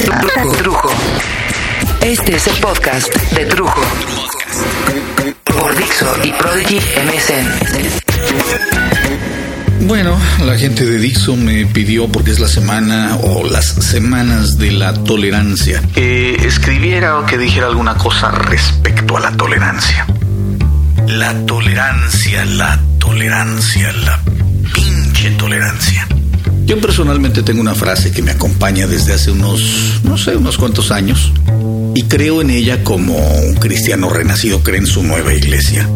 Trujo. 0.00 0.90
Este 2.00 2.36
es 2.36 2.46
el 2.46 2.56
podcast 2.56 3.14
de 3.32 3.44
Trujo. 3.44 3.82
Por 5.44 5.76
Dixo 5.76 6.06
y 6.24 6.32
Prodigy 6.32 6.80
MSN. 7.04 7.46
Bueno, 9.86 10.18
la 10.44 10.56
gente 10.56 10.86
de 10.86 10.98
Dixo 10.98 11.36
me 11.36 11.66
pidió, 11.66 12.08
porque 12.08 12.30
es 12.30 12.40
la 12.40 12.48
semana 12.48 13.18
o 13.22 13.44
las 13.44 13.66
semanas 13.66 14.56
de 14.56 14.72
la 14.72 14.94
tolerancia, 14.94 15.82
que 15.94 16.34
escribiera 16.46 17.18
o 17.18 17.26
que 17.26 17.36
dijera 17.36 17.66
alguna 17.66 17.96
cosa 17.96 18.30
respecto 18.30 19.18
a 19.18 19.20
la 19.20 19.32
tolerancia. 19.32 20.06
La 21.08 21.34
tolerancia, 21.44 22.46
la 22.46 22.80
tolerancia, 22.98 23.92
la 23.92 24.18
pinche 24.72 25.30
tolerancia. 25.32 26.08
Yo 26.70 26.80
personalmente 26.80 27.42
tengo 27.42 27.60
una 27.60 27.74
frase 27.74 28.12
que 28.12 28.22
me 28.22 28.30
acompaña 28.30 28.86
desde 28.86 29.12
hace 29.12 29.32
unos, 29.32 30.00
no 30.04 30.16
sé, 30.16 30.36
unos 30.36 30.56
cuantos 30.56 30.92
años, 30.92 31.32
y 31.96 32.04
creo 32.04 32.42
en 32.42 32.50
ella 32.50 32.84
como 32.84 33.16
un 33.16 33.56
cristiano 33.56 34.08
renacido 34.08 34.62
cree 34.62 34.78
en 34.78 34.86
su 34.86 35.02
nueva 35.02 35.34
iglesia. 35.34 35.88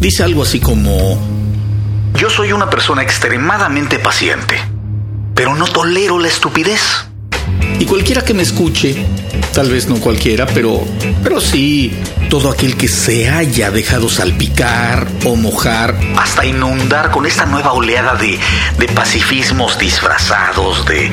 Dice 0.00 0.24
algo 0.24 0.42
así 0.42 0.58
como, 0.58 1.16
yo 2.18 2.28
soy 2.28 2.50
una 2.50 2.68
persona 2.68 3.04
extremadamente 3.04 4.00
paciente, 4.00 4.56
pero 5.32 5.54
no 5.54 5.64
tolero 5.66 6.18
la 6.18 6.26
estupidez. 6.26 6.80
Y 7.78 7.84
cualquiera 7.84 8.24
que 8.24 8.34
me 8.34 8.42
escuche, 8.42 8.96
tal 9.54 9.70
vez 9.70 9.88
no 9.88 10.00
cualquiera, 10.00 10.46
pero, 10.46 10.84
pero 11.22 11.40
sí 11.40 11.92
todo 12.28 12.50
aquel 12.50 12.76
que 12.76 12.88
se 12.88 13.28
haya 13.28 13.70
dejado 13.70 14.08
salpicar 14.08 15.06
o 15.24 15.36
mojar, 15.36 15.98
hasta 16.16 16.44
inundar 16.44 17.10
con 17.10 17.26
esta 17.26 17.46
nueva 17.46 17.72
oleada 17.72 18.16
de, 18.16 18.38
pacifismos 18.94 19.78
disfrazados, 19.78 20.84
de, 20.86 21.10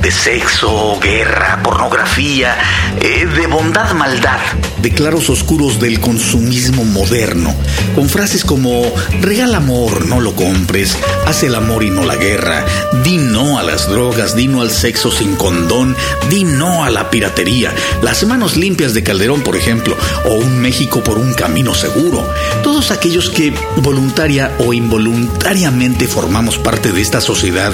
de 0.00 0.10
sexo, 0.10 0.98
guerra, 1.00 1.60
pornografía, 1.62 2.56
eh, 3.00 3.26
de 3.26 3.46
bondad, 3.46 3.92
maldad, 3.92 4.40
de 4.80 4.90
claros 4.90 5.30
oscuros 5.30 5.80
del 5.80 6.00
consumismo 6.00 6.84
moderno, 6.84 7.54
con 7.94 8.08
frases 8.08 8.44
como 8.44 8.82
regala 9.20 9.58
amor, 9.58 10.06
no 10.06 10.20
lo 10.20 10.34
compres, 10.34 10.98
haz 11.26 11.42
el 11.42 11.54
amor 11.54 11.84
y 11.84 11.90
no 11.90 12.04
la 12.04 12.16
guerra, 12.16 12.64
di 13.04 13.16
no 13.16 13.58
a 13.58 13.62
las 13.62 13.88
drogas, 13.88 14.34
di 14.36 14.48
no 14.48 14.60
al 14.60 14.70
sexo 14.70 15.10
sin 15.10 15.36
condón, 15.36 15.96
di 16.28 16.44
no 16.44 16.84
a 16.84 16.90
la 16.90 17.10
piratería, 17.10 17.72
las 18.02 18.24
manos 18.24 18.56
limpias 18.56 18.94
de 18.94 19.02
Calderón, 19.02 19.42
por 19.42 19.56
ejemplo, 19.56 19.96
o 20.24 20.34
un 20.34 20.51
México 20.60 21.02
por 21.02 21.18
un 21.18 21.32
camino 21.34 21.74
seguro. 21.74 22.26
Todos 22.62 22.90
aquellos 22.90 23.30
que 23.30 23.52
voluntaria 23.76 24.54
o 24.58 24.72
involuntariamente 24.72 26.06
formamos 26.06 26.58
parte 26.58 26.92
de 26.92 27.00
esta 27.00 27.20
sociedad 27.20 27.72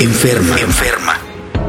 enferma, 0.00 0.58
enferma, 0.60 1.20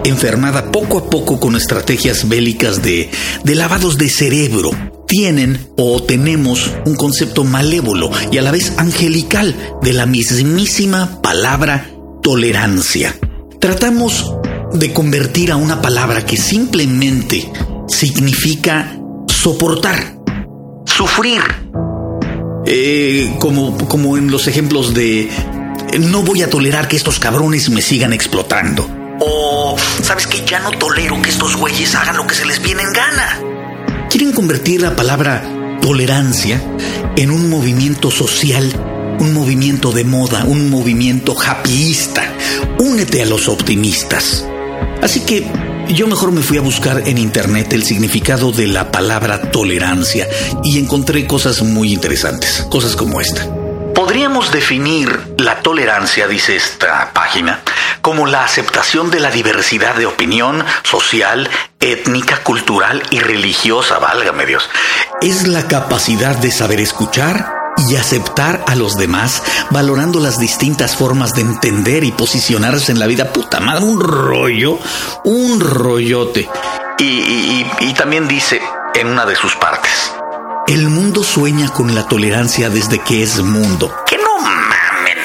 enfermada 0.04 0.72
poco 0.72 0.98
a 0.98 1.10
poco 1.10 1.40
con 1.40 1.56
estrategias 1.56 2.28
bélicas 2.28 2.82
de, 2.82 3.10
de 3.44 3.56
lavados 3.56 3.98
de 3.98 4.10
cerebro, 4.10 4.72
tienen 5.08 5.68
o 5.76 6.02
tenemos 6.02 6.72
un 6.86 6.96
concepto 6.96 7.44
malévolo 7.44 8.10
y 8.32 8.38
a 8.38 8.42
la 8.42 8.52
vez 8.52 8.74
angelical 8.78 9.56
de 9.82 9.94
la 9.94 10.06
mismísima 10.06 11.22
palabra 11.22 11.90
tolerancia. 12.24 13.18
Tratamos 13.60 14.34
de 14.74 14.94
convertir 14.94 15.52
a 15.52 15.58
una 15.58 15.82
palabra 15.82 16.26
que 16.26 16.38
simplemente 16.38 17.52
significa 17.90 18.98
soportar, 19.42 20.20
sufrir, 20.86 21.42
eh, 22.68 23.36
como, 23.40 23.76
como 23.88 24.16
en 24.16 24.30
los 24.30 24.48
ejemplos 24.48 24.94
de 24.94 25.32
no 26.00 26.22
voy 26.22 26.44
a 26.44 26.50
tolerar 26.50 26.88
que 26.88 26.96
estos 26.96 27.18
cabrones 27.18 27.68
me 27.72 27.82
sigan 27.82 28.14
explotando. 28.14 28.88
O, 29.20 29.76
¿sabes 30.04 30.28
que 30.28 30.46
Ya 30.46 30.60
no 30.60 30.70
tolero 30.72 31.20
que 31.24 31.32
estos 31.32 31.58
güeyes 31.58 31.96
hagan 31.96 32.18
lo 32.18 32.28
que 32.28 32.36
se 32.36 32.46
les 32.46 32.62
viene 32.62 32.84
en 32.84 32.94
gana. 32.94 33.40
Quieren 34.12 34.32
convertir 34.32 34.80
la 34.80 34.96
palabra 34.96 35.44
tolerancia 35.82 36.62
en 37.16 37.32
un 37.32 37.50
movimiento 37.50 38.12
social, 38.12 38.72
un 39.20 39.34
movimiento 39.34 39.92
de 39.92 40.04
moda, 40.04 40.44
un 40.46 40.70
movimiento 40.70 41.36
happyista. 41.36 42.32
Únete 42.78 43.24
a 43.24 43.26
los 43.26 43.48
optimistas. 43.48 44.46
Así 45.02 45.22
que 45.22 45.48
yo 45.94 46.08
mejor 46.08 46.32
me 46.32 46.42
fui 46.42 46.58
a 46.58 46.62
buscar 46.62 47.08
en 47.08 47.18
internet 47.18 47.74
el 47.74 47.84
significado 47.84 48.52
de 48.52 48.68
la 48.68 48.92
palabra 48.92 49.52
tolerancia 49.52 50.28
y 50.64 50.80
encontré 50.80 51.28
cosas 51.28 51.62
muy 51.62 51.92
interesantes, 51.92 52.66
cosas 52.70 52.96
como 52.96 53.20
esta. 53.20 53.48
Podríamos 53.94 54.52
definir 54.52 55.36
la 55.38 55.60
tolerancia, 55.62 56.28
dice 56.28 56.56
esta 56.56 57.12
página, 57.14 57.62
como 58.02 58.26
la 58.26 58.44
aceptación 58.44 59.12
de 59.12 59.20
la 59.20 59.32
diversidad 59.32 59.96
de 59.96 60.06
opinión 60.06 60.64
social, 60.84 61.50
étnica, 61.80 62.38
cultural 62.38 63.04
y 63.10 63.20
religiosa, 63.20 64.00
válgame 64.00 64.46
Dios. 64.46 64.70
Es 65.22 65.48
la 65.48 65.68
capacidad 65.68 66.36
de 66.38 66.52
saber 66.52 66.80
escuchar 66.80 67.61
y 67.90 67.96
aceptar 67.96 68.64
a 68.68 68.76
los 68.76 68.98
demás, 68.98 69.44
valorando 69.72 70.20
las 70.20 70.40
distintas 70.40 70.96
formas 70.96 71.34
de 71.34 71.42
entender 71.42 72.04
y 72.04 72.12
posicionarse 72.12 72.92
en 72.92 73.00
la 73.00 73.08
vida. 73.08 73.32
Puta 73.34 73.60
madre, 73.60 73.86
un 73.86 74.00
rollo, 74.00 74.80
un 75.24 75.60
rollote. 75.60 76.50
Y, 77.00 77.66
y 77.80 77.94
también 77.94 78.28
dice 78.28 78.62
en 78.94 79.08
una 79.08 79.26
de 79.26 79.36
sus 79.36 79.56
partes, 79.56 80.12
el 80.68 80.90
mundo 80.90 81.24
sueña 81.24 81.70
con 81.70 81.94
la 81.96 82.08
tolerancia 82.08 82.70
desde 82.70 83.00
que 83.00 83.24
es 83.24 83.40
mundo. 83.40 83.94
Que 84.08 84.18
no 84.18 84.40
mamen. 84.40 85.18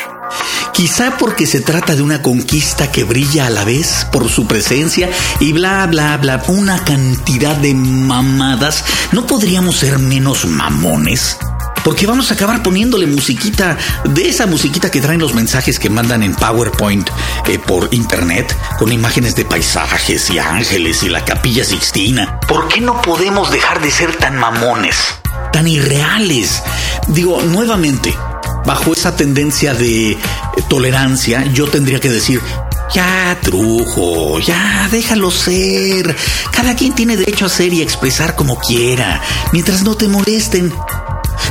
Quizá 0.72 1.16
porque 1.19 1.47
se 1.47 1.61
trata 1.61 1.95
de 1.95 2.03
una 2.03 2.21
conquista 2.21 2.91
que 2.91 3.05
brilla 3.05 3.47
a 3.47 3.50
la 3.50 3.65
vez 3.65 4.06
por 4.11 4.28
su 4.28 4.47
presencia 4.47 5.09
y 5.39 5.53
bla, 5.53 5.87
bla, 5.87 6.16
bla, 6.16 6.43
una 6.49 6.83
cantidad 6.84 7.55
de 7.56 7.75
mamadas. 7.75 8.84
¿No 9.12 9.27
podríamos 9.27 9.77
ser 9.77 9.99
menos 9.99 10.47
mamones? 10.47 11.39
Porque 11.87 12.05
vamos 12.05 12.33
a 12.33 12.35
acabar 12.35 12.65
poniéndole 12.65 13.07
musiquita 13.07 13.79
de 14.03 14.29
esa 14.29 14.47
musiquita 14.47 14.91
que 14.91 15.01
traen 15.01 15.21
los 15.21 15.35
mensajes 15.35 15.79
que 15.79 15.89
mandan 15.89 16.25
en 16.25 16.35
PowerPoint 16.35 17.09
eh, 17.47 17.61
por 17.61 17.95
internet 17.95 18.59
con 18.77 18.91
imágenes 18.91 19.37
de 19.37 19.45
paisajes 19.45 20.29
y 20.31 20.41
ángeles 20.41 21.05
y 21.05 21.09
la 21.09 21.25
capilla 21.25 21.65
sixtina. 21.65 22.41
¿Por 22.49 22.67
qué 22.67 22.81
no 22.81 23.01
podemos 23.03 23.53
dejar 23.53 23.81
de 23.81 23.93
ser 23.93 24.17
tan 24.17 24.37
mamones, 24.37 24.97
tan 25.53 25.69
irreales? 25.69 26.61
Digo, 27.07 27.41
nuevamente, 27.43 28.13
bajo 28.65 28.93
esa 28.93 29.15
tendencia 29.15 29.73
de 29.73 30.11
eh, 30.11 30.19
tolerancia, 30.69 31.45
yo 31.53 31.69
tendría 31.69 32.01
que 32.01 32.11
decir, 32.11 32.41
ya, 32.93 33.39
trujo, 33.41 34.41
ya, 34.41 34.89
déjalo 34.91 35.31
ser. 35.31 36.17
Cada 36.51 36.75
quien 36.75 36.97
tiene 36.97 37.17
derecho 37.17 37.47
a 37.47 37.49
ser 37.49 37.73
y 37.73 37.81
expresar 37.81 38.35
como 38.35 38.59
quiera, 38.59 39.23
mientras 39.53 39.85
no 39.85 39.95
te 39.97 40.09
molesten. 40.09 40.73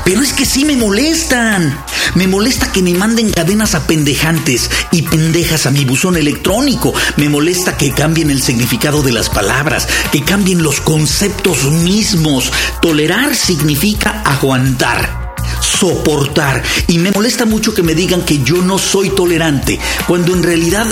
Pero 0.05 0.21
es 0.21 0.33
que 0.33 0.45
sí 0.45 0.63
me 0.65 0.77
molestan. 0.77 1.83
Me 2.13 2.27
molesta 2.27 2.71
que 2.71 2.83
me 2.83 2.93
manden 2.93 3.31
cadenas 3.31 3.73
apendejantes 3.73 4.69
y 4.91 5.01
pendejas 5.01 5.65
a 5.65 5.71
mi 5.71 5.83
buzón 5.83 6.15
electrónico. 6.15 6.93
Me 7.17 7.27
molesta 7.27 7.75
que 7.75 7.91
cambien 7.91 8.29
el 8.29 8.43
significado 8.43 9.01
de 9.01 9.11
las 9.11 9.29
palabras, 9.29 9.87
que 10.11 10.23
cambien 10.23 10.61
los 10.61 10.79
conceptos 10.79 11.63
mismos. 11.65 12.51
Tolerar 12.81 13.35
significa 13.35 14.21
aguantar 14.23 15.25
soportar. 15.61 16.61
Y 16.87 16.99
me 16.99 17.11
molesta 17.11 17.45
mucho 17.45 17.73
que 17.73 17.83
me 17.83 17.95
digan 17.95 18.23
que 18.23 18.43
yo 18.43 18.61
no 18.61 18.77
soy 18.77 19.09
tolerante, 19.09 19.79
cuando 20.07 20.33
en 20.33 20.43
realidad, 20.43 20.85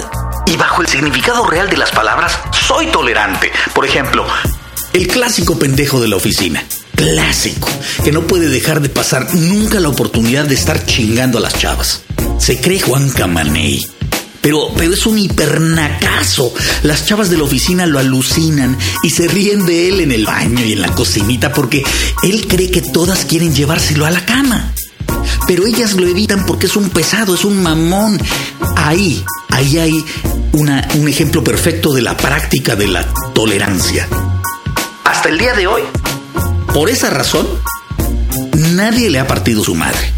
y 0.48 0.56
bajo 0.58 0.82
el 0.82 0.88
significado 0.88 1.46
real 1.46 1.70
de 1.70 1.78
las 1.78 1.92
palabras, 1.92 2.38
soy 2.68 2.88
tolerante. 2.88 3.52
Por 3.74 3.86
ejemplo, 3.86 4.26
el 4.94 5.08
clásico 5.08 5.58
pendejo 5.58 6.02
de 6.02 6.08
la 6.08 6.16
oficina 6.16 6.64
clásico, 6.96 7.70
que 8.04 8.12
no 8.12 8.28
puede 8.28 8.50
dejar 8.50 8.82
de 8.82 8.90
pasar 8.90 9.34
nunca 9.36 9.80
la 9.80 9.90
oportunidad 9.90 10.46
de 10.46 10.56
estar 10.56 10.86
chingando 10.86 11.38
a 11.38 11.42
las 11.42 11.58
chavas. 11.58 12.02
Se 12.40 12.60
cree 12.60 12.80
Juan 12.80 13.10
Camaney. 13.10 13.86
Pero, 14.42 14.74
pero 14.76 14.94
es 14.94 15.06
un 15.06 15.18
hipernacazo. 15.18 16.54
Las 16.84 17.06
chavas 17.06 17.30
de 17.30 17.38
la 17.38 17.44
oficina 17.44 17.86
lo 17.86 17.98
alucinan 17.98 18.78
y 19.02 19.10
se 19.10 19.30
ríen 19.30 19.66
de 19.66 19.88
él 19.88 20.02
en 20.02 20.12
el 20.12 20.26
baño 20.26 20.66
y 20.66 20.74
en 20.74 20.82
la 20.82 20.94
cocinita 20.94 21.54
porque 21.54 21.82
él 22.24 22.46
cree 22.48 22.70
que 22.70 22.82
todas 22.82 23.24
quieren 23.24 23.56
llevárselo 23.56 24.06
a 24.06 24.12
la 24.12 24.26
cama. 24.26 24.74
Pero 25.48 25.66
ellas 25.66 25.94
lo 25.94 26.06
evitan 26.06 26.46
porque 26.46 26.66
es 26.66 26.76
un 26.76 26.90
pesado, 26.90 27.36
es 27.36 27.46
un 27.46 27.64
mamón. 27.64 28.20
Ahí, 28.76 29.24
ahí 29.50 29.78
hay 29.78 30.06
una, 30.52 30.88
un 30.96 31.08
ejemplo 31.08 31.42
perfecto 31.42 31.94
de 31.94 32.02
la 32.02 32.18
práctica 32.18 32.76
de 32.76 32.88
la 32.88 33.06
tolerancia. 33.34 34.10
Hasta 35.06 35.30
el 35.30 35.38
día 35.38 35.54
de 35.54 35.68
hoy, 35.68 35.84
por 36.74 36.90
esa 36.90 37.10
razón, 37.10 37.48
nadie 38.74 39.10
le 39.10 39.20
ha 39.20 39.28
partido 39.28 39.64
su 39.64 39.76
madre. 39.76 40.12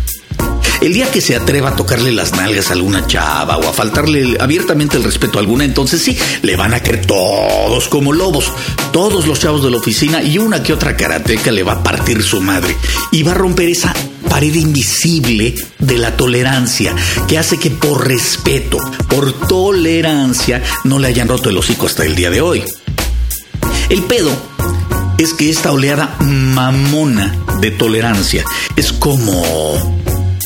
El 0.82 0.94
día 0.94 1.12
que 1.12 1.20
se 1.20 1.36
atreva 1.36 1.70
a 1.70 1.76
tocarle 1.76 2.12
las 2.12 2.34
nalgas 2.34 2.70
a 2.70 2.74
alguna 2.74 3.08
chava 3.08 3.58
o 3.58 3.68
a 3.68 3.74
faltarle 3.74 4.38
abiertamente 4.40 4.98
el 4.98 5.04
respeto 5.04 5.38
a 5.38 5.42
alguna, 5.42 5.66
entonces 5.66 6.02
sí, 6.02 6.18
le 6.44 6.56
van 6.56 6.74
a 6.74 6.80
caer 6.80 7.06
todos 7.06 7.88
como 7.88 8.14
lobos. 8.14 8.52
Todos 8.92 9.26
los 9.28 9.40
chavos 9.40 9.64
de 9.64 9.72
la 9.72 9.78
oficina 9.78 10.22
y 10.22 10.38
una 10.38 10.64
que 10.64 10.74
otra 10.74 10.96
karateca 10.96 11.52
le 11.52 11.64
va 11.64 11.74
a 11.74 11.84
partir 11.84 12.24
su 12.24 12.40
madre. 12.40 12.76
Y 13.12 13.24
va 13.24 13.32
a 13.32 13.36
romper 13.36 13.70
esa 13.70 13.94
pared 14.30 14.54
invisible 14.54 15.56
de 15.80 15.98
la 15.98 16.16
tolerancia 16.16 16.96
que 17.28 17.38
hace 17.38 17.58
que 17.58 17.72
por 17.72 18.08
respeto, 18.08 18.78
por 19.10 19.34
tolerancia, 19.48 20.62
no 20.84 21.00
le 21.00 21.08
hayan 21.08 21.28
roto 21.28 21.50
el 21.50 21.58
hocico 21.58 21.88
hasta 21.88 22.06
el 22.06 22.16
día 22.16 22.30
de 22.30 22.42
hoy. 22.42 22.64
El 23.90 24.04
pedo 24.04 24.55
es 25.18 25.34
que 25.34 25.50
esta 25.50 25.72
oleada 25.72 26.16
mamona 26.20 27.36
de 27.62 27.72
tolerancia 27.72 28.44
es 28.76 28.92
como... 28.92 29.44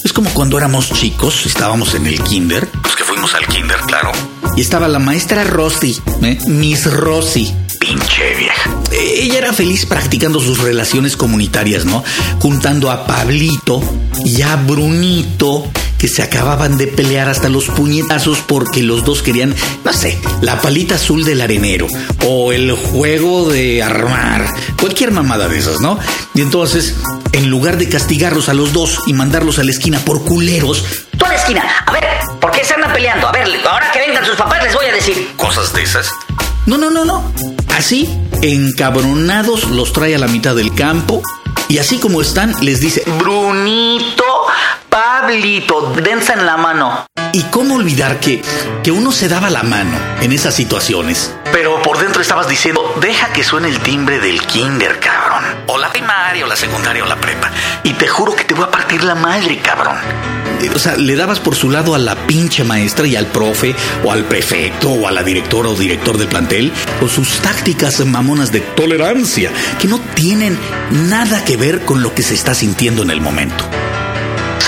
Es 0.03 0.13
como 0.13 0.29
cuando 0.29 0.57
éramos 0.57 0.91
chicos, 0.93 1.45
estábamos 1.45 1.93
en 1.93 2.07
el 2.07 2.23
kinder. 2.23 2.67
Pues 2.81 2.95
que 2.95 3.03
fuimos 3.03 3.33
al 3.35 3.45
kinder, 3.47 3.77
claro. 3.85 4.11
Y 4.55 4.61
estaba 4.61 4.87
la 4.87 4.99
maestra 4.99 5.43
Rosy, 5.43 5.99
¿eh? 6.21 6.39
Miss 6.47 6.85
Rosy. 6.91 7.53
Pinche 7.79 8.35
vieja. 8.37 8.69
Ella 8.91 9.37
era 9.39 9.53
feliz 9.53 9.85
practicando 9.85 10.39
sus 10.39 10.59
relaciones 10.59 11.17
comunitarias, 11.17 11.85
¿no? 11.85 12.03
Juntando 12.39 12.91
a 12.91 13.05
Pablito 13.05 13.81
y 14.23 14.41
a 14.41 14.55
Brunito 14.55 15.69
que 15.99 16.07
se 16.07 16.23
acababan 16.23 16.77
de 16.77 16.87
pelear 16.87 17.29
hasta 17.29 17.49
los 17.49 17.65
puñetazos 17.65 18.39
porque 18.39 18.81
los 18.81 19.03
dos 19.03 19.21
querían, 19.21 19.53
no 19.83 19.93
sé, 19.93 20.17
la 20.41 20.61
palita 20.61 20.95
azul 20.95 21.25
del 21.25 21.41
arenero 21.41 21.87
o 22.25 22.51
el 22.53 22.71
juego 22.71 23.49
de 23.49 23.83
armar, 23.83 24.47
cualquier 24.79 25.11
mamada 25.11 25.49
de 25.49 25.59
esas, 25.59 25.81
¿no? 25.81 25.99
Y 26.33 26.41
entonces, 26.41 26.95
en 27.33 27.49
lugar 27.49 27.77
de 27.77 27.89
castigarlos 27.89 28.49
a 28.49 28.53
los 28.53 28.71
dos 28.73 28.99
y 29.05 29.13
mandarlos 29.13 29.59
a 29.59 29.63
la 29.63 29.71
esquina 29.71 29.99
por 29.99 30.23
culeros, 30.23 30.83
tú 31.17 31.25
a 31.25 31.29
la 31.29 31.35
esquina, 31.35 31.63
a 31.85 31.91
ver, 31.91 32.05
¿por 32.39 32.51
qué 32.51 32.63
se 32.63 32.73
andan 32.73 32.93
peleando? 32.93 33.27
A 33.27 33.31
ver, 33.33 33.47
ahora 33.69 33.91
que 33.91 33.99
vengan 33.99 34.25
sus 34.25 34.35
papás 34.35 34.63
les 34.63 34.73
voy 34.73 34.85
a 34.85 34.93
decir. 34.93 35.33
Cosas 35.35 35.73
de 35.73 35.83
esas. 35.83 36.09
No, 36.65 36.77
no, 36.77 36.89
no, 36.89 37.03
no. 37.03 37.31
Así, 37.75 38.09
encabronados, 38.41 39.69
los 39.69 39.91
trae 39.91 40.15
a 40.15 40.19
la 40.19 40.27
mitad 40.27 40.55
del 40.55 40.73
campo 40.73 41.21
y 41.69 41.77
así 41.77 41.99
como 41.99 42.19
están, 42.19 42.55
les 42.61 42.79
dice, 42.79 43.03
Brunito, 43.19 44.23
Pablito, 44.89 45.93
dense 46.03 46.33
en 46.33 46.45
la 46.45 46.57
mano. 46.57 47.05
¿Y 47.31 47.43
cómo 47.43 47.75
olvidar 47.75 48.19
que, 48.19 48.41
que 48.83 48.91
uno 48.91 49.11
se 49.11 49.27
daba 49.29 49.51
la 49.51 49.61
mano 49.61 49.95
en 50.21 50.31
esas 50.33 50.55
situaciones? 50.55 51.31
Pero 51.51 51.79
por 51.83 51.99
dentro 51.99 52.21
estabas 52.21 52.47
diciendo, 52.49 52.95
deja 52.99 53.31
que 53.31 53.43
suene 53.43 53.69
el 53.69 53.79
timbre 53.79 54.19
del 54.19 54.41
kinder, 54.41 54.99
cabrón. 54.99 55.43
O 55.67 55.77
la 55.77 55.91
primaria, 55.91 56.43
o 56.43 56.47
la 56.47 56.55
secundaria, 56.55 57.03
o 57.03 57.07
la 57.07 57.17
prepa. 57.17 57.51
Y 57.83 57.93
te 57.93 58.07
juro 58.07 58.35
que 58.35 58.45
te 58.45 58.55
voy 58.55 58.65
a 58.65 58.71
partir 58.71 59.03
la 59.03 59.13
madre, 59.13 59.59
cabrón. 59.59 59.95
Eh, 60.61 60.71
O 60.73 60.79
sea, 60.79 60.95
le 60.97 61.15
dabas 61.15 61.39
por 61.39 61.55
su 61.55 61.69
lado 61.69 61.93
a 61.93 61.99
la 61.99 62.15
pinche 62.15 62.63
maestra 62.63 63.05
y 63.05 63.15
al 63.15 63.27
profe, 63.27 63.75
o 64.03 64.11
al 64.11 64.23
prefecto, 64.25 64.89
o 64.89 65.07
a 65.07 65.11
la 65.11 65.21
directora 65.21 65.69
o 65.69 65.75
director 65.75 66.17
del 66.17 66.27
plantel, 66.29 66.73
con 66.99 67.09
sus 67.09 67.39
tácticas 67.41 68.03
mamonas 68.05 68.51
de 68.51 68.61
tolerancia, 68.61 69.51
que 69.79 69.87
no 69.87 69.99
tienen 70.15 70.57
nada 70.91 71.45
que 71.45 71.57
ver 71.57 71.81
con 71.81 72.01
lo 72.01 72.15
que 72.15 72.23
se 72.23 72.33
está 72.33 72.55
sintiendo 72.55 73.03
en 73.03 73.11
el 73.11 73.21
momento. 73.21 73.63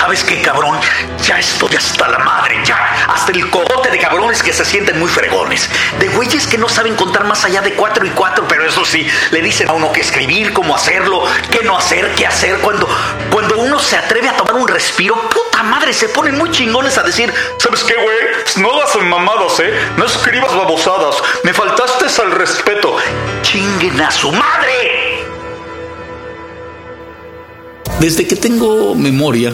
¿Sabes 0.02 0.24
qué, 0.24 0.42
cabrón? 0.42 0.80
Ya 1.24 1.38
estoy 1.38 1.76
hasta 1.76 2.08
la 2.08 2.18
madre, 2.18 2.60
ya. 2.64 3.06
Hasta 3.06 3.30
el 3.30 3.48
cogote 3.48 3.88
de 3.88 4.00
cabrones 4.00 4.42
que 4.42 4.52
se 4.52 4.64
sienten 4.64 4.98
muy 4.98 5.08
fregones. 5.08 5.70
De 6.00 6.08
güeyes 6.08 6.48
que 6.48 6.58
no 6.58 6.68
saben 6.68 6.96
contar 6.96 7.22
más 7.22 7.44
allá 7.44 7.62
de 7.62 7.74
cuatro 7.74 8.04
y 8.04 8.10
cuatro, 8.10 8.44
pero 8.48 8.66
eso 8.66 8.84
sí, 8.84 9.06
le 9.30 9.40
dicen 9.40 9.68
a 9.68 9.74
uno 9.74 9.92
qué 9.92 10.00
escribir, 10.00 10.52
cómo 10.52 10.74
hacerlo, 10.74 11.22
qué 11.52 11.62
no 11.62 11.78
hacer, 11.78 12.10
qué 12.16 12.26
hacer. 12.26 12.58
Cuando, 12.58 12.88
cuando 13.30 13.58
uno 13.58 13.78
se 13.78 13.96
atreve 13.96 14.28
a 14.28 14.36
tomar 14.36 14.56
un 14.56 14.66
respiro, 14.66 15.14
puta 15.28 15.62
madre, 15.62 15.92
se 15.92 16.08
ponen 16.08 16.36
muy 16.36 16.50
chingones 16.50 16.98
a 16.98 17.04
decir, 17.04 17.32
¿sabes 17.58 17.84
qué, 17.84 17.94
güey? 17.94 18.16
No 18.56 18.76
das 18.76 18.96
mamadas, 19.04 19.60
¿eh? 19.60 19.72
No 19.96 20.06
escribas 20.06 20.52
babosadas. 20.52 21.14
Me 21.44 21.54
faltaste 21.54 22.06
al 22.22 22.32
respeto. 22.32 22.96
Chinguen 23.42 24.00
a 24.00 24.10
su 24.10 24.32
madre. 24.32 25.22
Desde 28.00 28.26
que 28.26 28.34
tengo 28.34 28.96
memoria, 28.96 29.52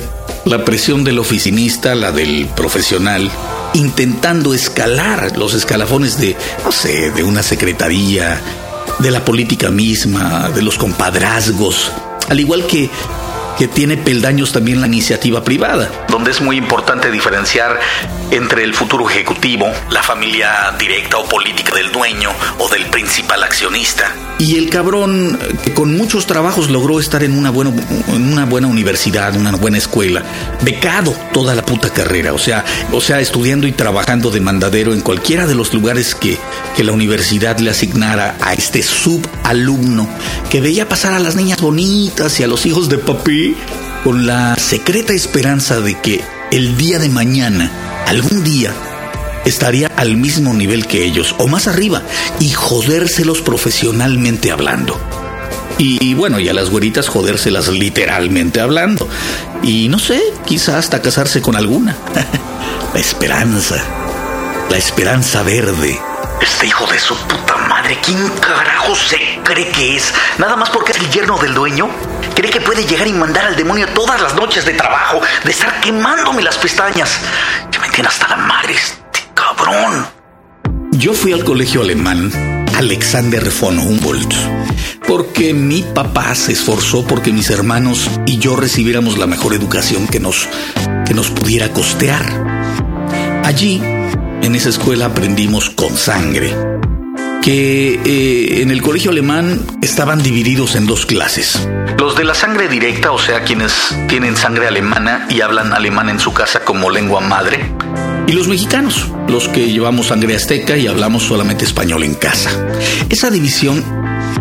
la 0.48 0.64
presión 0.64 1.04
del 1.04 1.18
oficinista, 1.18 1.94
la 1.94 2.10
del 2.10 2.46
profesional, 2.56 3.30
intentando 3.74 4.54
escalar 4.54 5.36
los 5.36 5.54
escalafones 5.54 6.18
de, 6.18 6.36
no 6.64 6.72
sé, 6.72 7.10
de 7.10 7.22
una 7.22 7.42
secretaría, 7.42 8.40
de 8.98 9.10
la 9.10 9.24
política 9.24 9.70
misma, 9.70 10.48
de 10.48 10.62
los 10.62 10.78
compadrazgos, 10.78 11.92
al 12.28 12.40
igual 12.40 12.66
que 12.66 12.88
que 13.58 13.66
tiene 13.66 13.96
peldaños 13.96 14.52
también 14.52 14.80
la 14.80 14.86
iniciativa 14.86 15.42
privada, 15.42 15.90
donde 16.08 16.30
es 16.30 16.40
muy 16.40 16.56
importante 16.56 17.10
diferenciar 17.10 17.80
entre 18.30 18.64
el 18.64 18.74
futuro 18.74 19.08
ejecutivo, 19.08 19.66
la 19.90 20.02
familia 20.02 20.74
directa 20.78 21.18
o 21.18 21.24
política 21.24 21.74
del 21.74 21.90
dueño 21.90 22.30
o 22.58 22.68
del 22.68 22.86
principal 22.86 23.42
accionista. 23.42 24.14
Y 24.38 24.56
el 24.56 24.70
cabrón 24.70 25.38
que 25.64 25.74
con 25.74 25.96
muchos 25.96 26.26
trabajos 26.26 26.70
logró 26.70 27.00
estar 27.00 27.24
en 27.24 27.36
una 27.36 27.50
buena, 27.50 27.72
en 28.08 28.32
una 28.32 28.44
buena 28.44 28.68
universidad, 28.68 29.34
una 29.34 29.52
buena 29.52 29.78
escuela, 29.78 30.22
becado 30.62 31.12
toda 31.32 31.54
la 31.54 31.64
puta 31.64 31.90
carrera, 31.90 32.32
o 32.32 32.38
sea, 32.38 32.64
o 32.92 33.00
sea, 33.00 33.20
estudiando 33.20 33.66
y 33.66 33.72
trabajando 33.72 34.30
de 34.30 34.40
mandadero 34.40 34.92
en 34.92 35.00
cualquiera 35.00 35.46
de 35.46 35.54
los 35.54 35.74
lugares 35.74 36.14
que, 36.14 36.38
que 36.76 36.84
la 36.84 36.92
universidad 36.92 37.58
le 37.58 37.70
asignara 37.70 38.36
a 38.40 38.54
este 38.54 38.82
subalumno 38.82 40.08
que 40.50 40.60
veía 40.60 40.88
pasar 40.88 41.14
a 41.14 41.18
las 41.18 41.34
niñas 41.34 41.60
bonitas 41.60 42.38
y 42.40 42.44
a 42.44 42.48
los 42.48 42.64
hijos 42.66 42.88
de 42.88 42.98
papi 42.98 43.56
con 44.04 44.26
la 44.26 44.54
secreta 44.56 45.12
esperanza 45.12 45.80
de 45.80 45.98
que 46.00 46.22
el 46.50 46.76
día 46.76 46.98
de 46.98 47.08
mañana, 47.08 47.70
algún 48.08 48.42
día, 48.42 48.72
estaría 49.44 49.88
al 49.96 50.16
mismo 50.16 50.54
nivel 50.54 50.86
que 50.86 51.04
ellos 51.04 51.34
o 51.38 51.46
más 51.46 51.66
arriba 51.66 52.02
y 52.40 52.50
jodérselos 52.50 53.42
profesionalmente 53.42 54.50
hablando. 54.50 54.98
Y, 55.80 56.14
bueno, 56.14 56.40
y 56.40 56.48
a 56.48 56.52
las 56.52 56.70
güeritas 56.70 57.06
jodérselas 57.06 57.68
literalmente 57.68 58.60
hablando. 58.60 59.08
Y 59.62 59.88
no 59.88 60.00
sé, 60.00 60.20
quizá 60.44 60.76
hasta 60.76 61.00
casarse 61.00 61.40
con 61.40 61.54
alguna. 61.54 61.96
la 62.94 62.98
esperanza. 62.98 63.76
La 64.70 64.76
esperanza 64.76 65.44
verde. 65.44 65.96
Este 66.40 66.66
hijo 66.66 66.86
de 66.86 66.98
su 66.98 67.16
puta 67.26 67.56
madre, 67.68 67.98
¿quién 68.04 68.28
carajo 68.40 68.94
se 68.94 69.40
cree 69.42 69.68
que 69.70 69.96
es? 69.96 70.12
Nada 70.38 70.56
más 70.56 70.70
porque 70.70 70.92
es 70.92 70.98
el 70.98 71.10
yerno 71.10 71.36
del 71.38 71.54
dueño. 71.54 71.88
¿Cree 72.34 72.50
que 72.50 72.60
puede 72.60 72.84
llegar 72.84 73.06
y 73.08 73.12
mandar 73.12 73.46
al 73.46 73.56
demonio 73.56 73.88
todas 73.88 74.20
las 74.20 74.34
noches 74.34 74.64
de 74.64 74.74
trabajo, 74.74 75.20
de 75.44 75.50
estar 75.50 75.80
quemándome 75.80 76.42
las 76.42 76.56
pestañas? 76.56 77.18
Ya 77.70 77.80
me 77.80 77.88
tiene 77.88 78.08
hasta 78.08 78.28
la 78.28 78.36
madre 78.36 78.74
este 78.74 79.20
cabrón. 79.34 80.06
Yo 80.92 81.12
fui 81.12 81.32
al 81.32 81.44
colegio 81.44 81.82
alemán 81.82 82.66
Alexander 82.76 83.50
von 83.60 83.78
Humboldt 83.78 84.34
porque 85.08 85.54
mi 85.54 85.82
papá 85.82 86.34
se 86.34 86.52
esforzó 86.52 87.04
porque 87.06 87.32
mis 87.32 87.50
hermanos 87.50 88.10
y 88.26 88.38
yo 88.38 88.56
recibiéramos 88.56 89.16
la 89.18 89.26
mejor 89.26 89.54
educación 89.54 90.06
que 90.06 90.20
nos, 90.20 90.48
que 91.06 91.14
nos 91.14 91.30
pudiera 91.30 91.72
costear. 91.72 92.46
Allí, 93.42 93.80
en 94.42 94.54
esa 94.54 94.68
escuela, 94.68 95.06
aprendimos 95.06 95.70
con 95.70 95.96
sangre 95.96 96.54
que 97.42 98.00
eh, 98.04 98.62
en 98.62 98.70
el 98.70 98.82
colegio 98.82 99.10
alemán 99.10 99.64
estaban 99.80 100.22
divididos 100.22 100.74
en 100.74 100.86
dos 100.86 101.06
clases. 101.06 101.58
Los 101.98 102.16
de 102.16 102.24
la 102.24 102.34
sangre 102.34 102.68
directa, 102.68 103.12
o 103.12 103.18
sea, 103.18 103.42
quienes 103.42 103.72
tienen 104.08 104.36
sangre 104.36 104.66
alemana 104.68 105.26
y 105.30 105.40
hablan 105.40 105.72
alemán 105.72 106.08
en 106.08 106.20
su 106.20 106.32
casa 106.32 106.60
como 106.60 106.90
lengua 106.90 107.20
madre. 107.20 107.72
Y 108.26 108.32
los 108.32 108.48
mexicanos, 108.48 109.08
los 109.28 109.48
que 109.48 109.70
llevamos 109.70 110.08
sangre 110.08 110.36
azteca 110.36 110.76
y 110.76 110.86
hablamos 110.86 111.22
solamente 111.22 111.64
español 111.64 112.04
en 112.04 112.14
casa. 112.14 112.50
Esa 113.08 113.30
división, 113.30 113.82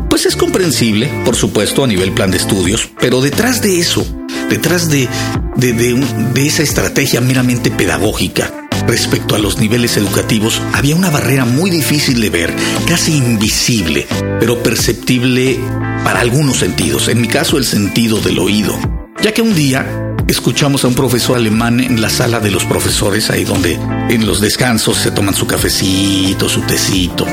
pues 0.10 0.26
es 0.26 0.36
comprensible, 0.36 1.10
por 1.24 1.38
supuesto, 1.38 1.86
a 1.86 1.88
nivel 1.88 2.12
plan 2.12 2.30
de 2.30 2.38
estudios, 2.38 2.90
pero 3.00 3.22
detrás 3.22 3.62
de 3.62 3.80
eso, 3.80 4.06
detrás 4.50 4.90
de, 4.90 5.08
de, 5.56 6.46
esa 6.46 6.64
estrategia 6.64 7.22
meramente 7.22 7.72
pedagógica, 7.72 8.67
Respecto 8.88 9.36
a 9.36 9.40
los 9.40 9.60
niveles 9.60 9.98
educativos, 9.98 10.62
había 10.74 10.96
una 10.96 11.10
barrera 11.10 11.44
muy 11.44 11.70
difícil 11.70 12.22
de 12.22 12.30
ver, 12.30 12.56
casi 12.88 13.18
invisible, 13.18 14.08
pero 14.40 14.64
perceptible 14.64 15.60
para 16.06 16.22
algunos 16.22 16.58
sentidos, 16.58 17.10
en 17.10 17.20
mi 17.20 17.28
caso 17.28 17.58
el 17.58 17.66
sentido 17.66 18.22
del 18.22 18.40
oído. 18.40 18.80
Ya 19.22 19.34
que 19.34 19.42
un 19.42 19.54
día 19.54 20.16
escuchamos 20.28 20.86
a 20.86 20.88
un 20.88 20.96
profesor 20.96 21.36
alemán 21.36 21.82
en 21.82 22.02
la 22.02 22.10
sala 22.10 22.40
de 22.40 22.50
los 22.50 22.64
profesores, 22.64 23.30
ahí 23.30 23.44
donde 23.44 23.74
en 24.10 24.26
los 24.26 24.40
descansos 24.40 24.96
se 24.98 25.12
toman 25.12 25.36
su 25.36 25.48
cafecito, 25.48 26.48
su 26.48 26.62
tecito. 26.62 27.26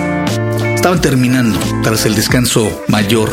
Estaban 0.74 1.00
terminando, 1.00 1.58
tras 1.84 2.04
el 2.04 2.16
descanso 2.16 2.82
mayor, 2.88 3.30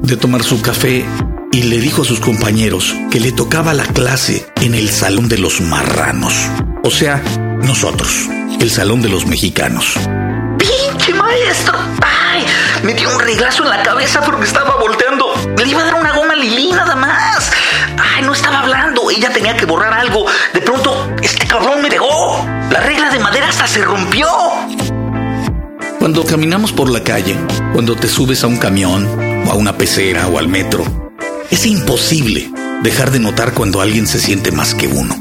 de 0.00 0.16
tomar 0.16 0.44
su 0.44 0.62
café 0.62 1.04
y 1.50 1.64
le 1.64 1.80
dijo 1.80 2.02
a 2.02 2.04
sus 2.04 2.20
compañeros 2.20 2.94
que 3.10 3.20
le 3.20 3.32
tocaba 3.32 3.74
la 3.74 3.84
clase 3.84 4.46
en 4.60 4.74
el 4.74 4.90
Salón 4.90 5.28
de 5.28 5.38
los 5.38 5.60
Marranos. 5.60 6.34
O 6.82 6.90
sea, 6.90 7.22
nosotros, 7.64 8.28
el 8.60 8.70
Salón 8.70 9.02
de 9.02 9.08
los 9.08 9.26
Mexicanos. 9.26 9.94
¡Pinche 10.58 11.12
maestro! 11.14 11.78
¡Ay! 12.02 12.44
Me 12.82 12.94
dio 12.94 13.10
un 13.10 13.20
reglazo 13.20 13.64
en 13.64 13.70
la 13.70 13.82
cabeza 13.82 14.20
porque 14.22 14.44
estaba 14.44 14.76
volteando. 14.76 15.34
Le 15.56 15.68
iba 15.68 15.80
a 15.80 15.84
dar 15.84 15.94
una 15.94 16.12
goma 16.12 16.34
a 16.34 16.36
Lili 16.36 16.70
nada 16.72 16.94
más. 16.94 17.50
¡Ay! 17.98 18.22
No 18.24 18.32
estaba 18.32 18.60
hablando. 18.60 19.10
Ella 19.10 19.30
tenía 19.32 19.56
que 19.56 19.66
borrar 19.66 19.92
algo. 19.92 20.26
De 20.52 20.60
pronto, 20.60 21.10
este 21.22 21.46
cabrón 21.46 21.82
me 21.82 21.90
dejó. 21.90 22.46
La 22.70 22.80
regla 22.80 23.10
de 23.10 23.18
madera 23.18 23.48
hasta 23.48 23.66
se 23.66 23.82
rompió. 23.82 24.28
Cuando 25.98 26.24
caminamos 26.24 26.72
por 26.72 26.90
la 26.90 27.02
calle, 27.02 27.36
cuando 27.72 27.96
te 27.96 28.08
subes 28.08 28.44
a 28.44 28.46
un 28.46 28.58
camión, 28.58 29.46
o 29.46 29.50
a 29.50 29.54
una 29.54 29.76
pecera, 29.76 30.26
o 30.28 30.38
al 30.38 30.48
metro, 30.48 30.84
es 31.50 31.64
imposible 31.66 32.50
dejar 32.82 33.10
de 33.10 33.20
notar 33.20 33.54
cuando 33.54 33.80
alguien 33.80 34.06
se 34.06 34.20
siente 34.20 34.52
más 34.52 34.74
que 34.74 34.86
uno. 34.86 35.14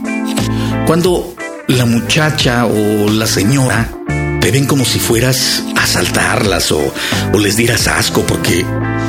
Cuando 0.85 1.33
la 1.67 1.86
muchacha 1.86 2.65
o 2.65 3.10
la 3.10 3.27
señora 3.27 3.89
te 4.41 4.51
ven 4.51 4.65
como 4.65 4.84
si 4.84 5.00
fueras 5.00 5.63
a 5.77 5.84
asaltarlas 5.84 6.72
o, 6.72 6.93
les 7.39 7.55
dieras 7.55 7.88
asco 7.88 8.25
porque 8.25 8.65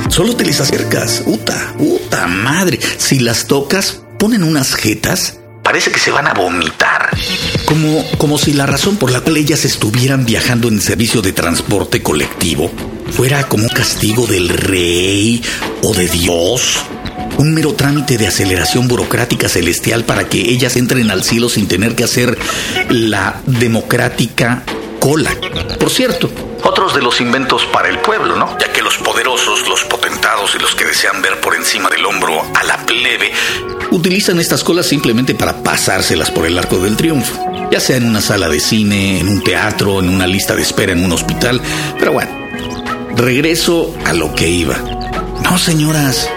solo 0.09 0.37
te 0.37 0.45
les 0.45 0.61
acercas. 0.61 1.23
Uta, 1.27 1.75
uta 1.79 2.27
madre. 2.27 2.79
Si 2.99 3.19
las 3.19 3.47
tocas, 3.47 4.03
ponen 4.19 4.45
unas 4.45 4.75
jetas 4.75 5.39
parece 5.65 5.91
que 5.91 5.99
se 5.99 6.13
van 6.13 6.27
a 6.29 6.35
vomitar. 6.35 7.09
Como, 7.65 8.05
como 8.19 8.39
si 8.39 8.53
la 8.53 8.67
razón 8.67 8.97
por 8.97 9.11
la 9.11 9.23
cual 9.23 9.39
ellas 9.39 9.65
estuvieran 9.65 10.25
viajando 10.25 10.69
en 10.69 10.81
servicio 10.81 11.23
de 11.23 11.33
transporte 11.33 12.03
colectivo 12.03 12.71
fuera 13.11 13.49
como 13.49 13.65
un 13.65 13.71
castigo 13.71 14.27
del 14.27 14.49
rey 14.51 15.43
o 15.83 15.95
de 15.95 16.07
Dios. 16.09 16.85
Un 17.39 17.55
mero 17.55 17.75
trámite 17.75 18.19
de 18.19 18.27
aceleración 18.27 18.89
burocrática 18.89 19.49
celestial 19.49 20.05
para 20.05 20.29
que 20.29 20.39
ellas 20.39 20.77
entren 20.77 21.11
al 21.11 21.25
cielo 21.25 21.49
sin 21.49 21.69
tener 21.69 21.95
que 21.95 22.05
hacer 22.05 22.39
la 22.89 23.41
democrática 23.47 24.63
cola. 25.01 25.31
Por 25.79 25.91
cierto, 25.91 26.31
otros 26.63 26.95
de 26.95 27.03
los 27.03 27.21
inventos 27.21 27.67
para 27.67 27.89
el 27.89 27.99
pueblo, 27.99 28.37
¿no? 28.37 28.57
Ya 28.59 28.73
que 28.73 28.81
los 28.83 28.97
poderosos, 28.99 29.69
los 29.69 29.85
potentados 29.85 30.55
y 30.55 30.59
los 30.59 30.75
que 30.75 30.85
desean 30.85 31.21
ver 31.21 31.41
por 31.41 31.55
encima 31.55 31.91
del 31.91 32.07
hombro 32.07 32.41
a 32.55 32.65
la 32.65 32.79
plebe 32.87 33.33
utilizan 33.91 34.41
estas 34.41 34.65
colas 34.65 34.87
simplemente 34.87 35.35
para 35.35 35.63
pasárselas 35.63 36.31
por 36.31 36.47
el 36.47 36.59
arco 36.59 36.79
del 36.79 36.97
triunfo, 36.97 37.35
ya 37.71 37.81
sea 37.81 37.97
en 37.97 38.07
una 38.07 38.21
sala 38.21 38.49
de 38.49 38.61
cine, 38.61 39.21
en 39.21 39.29
un 39.29 39.43
teatro, 39.43 40.01
en 40.01 40.09
una 40.09 40.27
lista 40.27 40.57
de 40.57 40.63
espera 40.63 40.93
en 40.93 41.05
un 41.05 41.13
hospital, 41.13 41.61
pero 41.99 42.13
bueno, 42.13 42.31
regreso 43.15 43.95
a 44.05 44.13
lo 44.13 44.35
que 44.35 44.49
iba. 44.49 44.77
No, 45.43 45.59
señoras, 45.59 46.29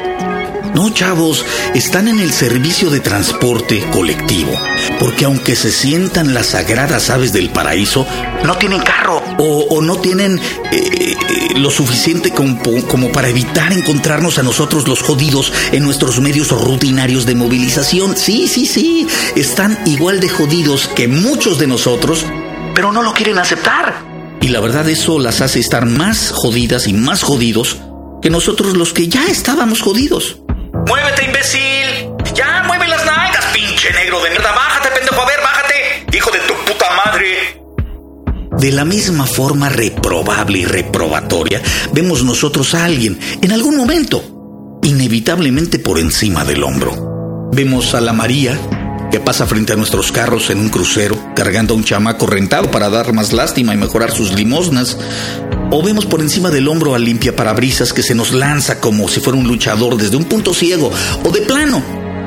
no, 0.78 0.92
chavos, 0.92 1.44
están 1.74 2.08
en 2.08 2.20
el 2.20 2.32
servicio 2.32 2.92
de 2.92 3.00
transporte 3.00 3.84
colectivo, 3.92 4.52
porque 5.00 5.26
aunque 5.26 5.56
se 5.56 5.72
sientan 5.72 6.36
las 6.36 6.50
sagradas 6.50 7.10
aves 7.10 7.34
del 7.34 7.50
paraíso, 7.50 8.06
no 8.46 8.58
tienen 8.58 8.82
carro. 8.82 9.24
O, 9.40 9.82
no 9.82 9.98
tienen 9.98 10.40
eh, 10.72 11.16
lo 11.56 11.72
suficiente 11.72 12.30
como, 12.30 12.62
como 12.88 13.12
para 13.12 13.30
evitar 13.30 13.74
encontrarnos 13.74 14.38
a 14.38 14.44
nosotros 14.44 14.88
los 14.88 15.02
jodidos 15.02 15.52
en 15.72 15.84
nuestros 15.84 16.20
medios 16.20 16.52
rutinarios 16.52 17.26
de 17.26 17.34
movilización. 17.34 18.16
Sí, 18.16 18.48
sí, 18.48 18.68
sí, 18.68 19.08
están 19.36 19.80
igual 19.88 20.20
de 20.20 20.30
jodidos 20.30 20.88
que 20.90 21.08
muchos 21.08 21.58
de 21.58 21.66
nosotros, 21.66 22.24
pero 22.76 22.92
no 22.92 23.02
lo 23.02 23.14
quieren 23.14 23.40
aceptar. 23.40 23.96
Y 24.42 24.50
la 24.50 24.60
verdad 24.60 24.88
eso 24.88 25.18
las 25.18 25.42
hace 25.42 25.60
estar 25.60 25.88
más 25.88 26.32
jodidas 26.36 26.88
y 26.88 26.94
más 26.94 27.24
jodidos 27.24 27.78
que 28.22 28.30
nosotros 28.30 28.78
los 28.78 28.94
que 28.94 29.08
ya 29.08 29.26
estábamos 29.26 29.82
jodidos. 29.82 30.38
¡Muévete, 30.88 31.26
imbécil! 31.26 32.14
¡Ya, 32.34 32.64
mueve 32.66 32.88
las 32.88 33.06
nalgas, 33.06 33.46
pinche 33.54 33.92
negro 33.94 34.22
de 34.22 34.30
mierda! 34.30 34.52
¡Bájate, 34.54 34.90
pendejo! 34.90 35.22
A 35.22 35.26
ver, 35.26 35.40
bájate, 35.42 36.18
hijo 36.18 36.32
de 36.32 36.40
tu 36.40 36.54
puta 36.66 36.86
madre. 37.06 37.62
De 38.60 38.72
la 38.72 38.86
misma 38.86 39.26
forma 39.28 39.70
reprobable 39.70 40.60
y 40.60 40.66
reprobatoria, 40.66 41.62
vemos 41.94 42.24
nosotros 42.24 42.74
a 42.74 42.86
alguien, 42.86 43.20
en 43.42 43.52
algún 43.52 43.78
momento, 43.78 44.80
inevitablemente 44.84 45.78
por 45.78 46.00
encima 46.00 46.44
del 46.44 46.64
hombro. 46.64 47.50
Vemos 47.52 47.94
a 47.94 48.02
la 48.02 48.14
María, 48.14 48.58
que 49.12 49.20
pasa 49.20 49.48
frente 49.48 49.74
a 49.74 49.76
nuestros 49.76 50.12
carros 50.12 50.50
en 50.50 50.60
un 50.60 50.70
crucero, 50.70 51.18
cargando 51.36 51.74
a 51.74 51.78
un 51.78 51.84
chamaco 51.84 52.28
rentado 52.28 52.70
para 52.72 52.90
dar 52.90 53.14
más 53.14 53.34
lástima 53.34 53.74
y 53.74 53.78
mejorar 53.78 54.12
sus 54.12 54.34
limosnas. 54.34 54.98
O 55.72 55.84
vemos 55.84 56.06
por 56.06 56.22
encima 56.22 56.50
del 56.50 56.68
hombro 56.68 56.96
al 56.96 57.04
limpia 57.04 57.36
parabrisas 57.36 57.94
que 57.94 58.04
se 58.04 58.16
nos 58.16 58.32
lanza 58.32 58.80
como 58.80 59.08
si 59.08 59.20
fuera 59.20 59.40
un 59.40 59.48
luchador 59.48 59.98
desde 59.98 60.18
un 60.18 60.26
punto 60.26 60.54
ciego 60.54 60.92
o 61.24 61.32
de 61.32 61.42
plano, 61.42 61.84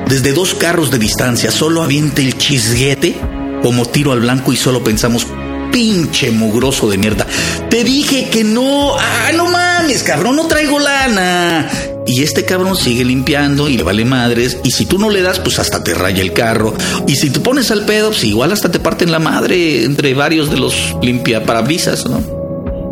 desde 0.07 0.33
dos 0.33 0.53
carros 0.53 0.91
de 0.91 0.99
distancia, 0.99 1.51
solo 1.51 1.81
avienta 1.81 2.21
el 2.21 2.37
chisguete 2.37 3.19
como 3.61 3.85
tiro 3.85 4.11
al 4.11 4.21
blanco 4.21 4.51
y 4.51 4.57
solo 4.57 4.83
pensamos, 4.83 5.27
pinche 5.71 6.31
mugroso 6.31 6.89
de 6.89 6.97
mierda. 6.97 7.25
Te 7.69 7.83
dije 7.83 8.29
que 8.29 8.43
no, 8.43 8.95
ah, 8.97 9.31
no 9.35 9.45
mames, 9.45 10.03
cabrón, 10.03 10.35
no 10.35 10.47
traigo 10.47 10.79
lana. 10.79 11.69
Y 12.07 12.23
este 12.23 12.45
cabrón 12.45 12.75
sigue 12.75 13.05
limpiando 13.05 13.69
y 13.69 13.77
le 13.77 13.83
vale 13.83 14.05
madres. 14.05 14.57
Y 14.63 14.71
si 14.71 14.85
tú 14.85 14.97
no 14.97 15.09
le 15.09 15.21
das, 15.21 15.39
pues 15.39 15.59
hasta 15.59 15.83
te 15.83 15.93
raya 15.93 16.21
el 16.21 16.33
carro. 16.33 16.73
Y 17.07 17.15
si 17.15 17.29
te 17.29 17.39
pones 17.39 17.71
al 17.71 17.85
pedo, 17.85 18.09
pues 18.09 18.23
igual 18.23 18.51
hasta 18.51 18.71
te 18.71 18.79
parten 18.79 19.11
la 19.11 19.19
madre 19.19 19.83
entre 19.83 20.13
varios 20.13 20.49
de 20.49 20.57
los 20.57 20.95
limpia 21.01 21.45
parabrisas, 21.45 22.05
¿no? 22.05 22.41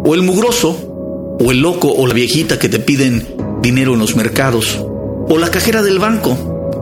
o 0.03 0.15
el 0.15 0.23
mugroso, 0.23 1.37
o 1.39 1.51
el 1.51 1.59
loco 1.59 1.91
o 1.91 2.07
la 2.07 2.13
viejita 2.13 2.57
que 2.57 2.69
te 2.69 2.79
piden 2.79 3.27
dinero 3.61 3.93
en 3.93 3.99
los 3.99 4.15
mercados, 4.15 4.79
o 5.27 5.37
la 5.37 5.51
cajera 5.51 5.83
del 5.83 5.99
banco, 5.99 6.37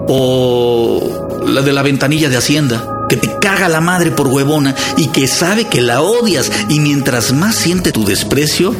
o 0.07 1.43
la 1.45 1.61
de 1.61 1.73
la 1.73 1.83
ventanilla 1.83 2.29
de 2.29 2.37
Hacienda, 2.37 3.05
que 3.09 3.17
te 3.17 3.29
caga 3.41 3.69
la 3.69 3.81
madre 3.81 4.11
por 4.11 4.27
huevona 4.27 4.75
y 4.97 5.07
que 5.07 5.27
sabe 5.27 5.65
que 5.65 5.81
la 5.81 6.01
odias 6.01 6.51
y 6.69 6.79
mientras 6.79 7.33
más 7.33 7.55
siente 7.55 7.91
tu 7.91 8.05
desprecio, 8.05 8.75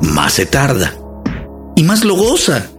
más 0.00 0.34
se 0.34 0.46
tarda 0.46 0.94
y 1.74 1.82
más 1.82 2.04
lo 2.04 2.14
goza. 2.14 2.70